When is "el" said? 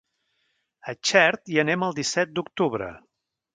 1.89-1.95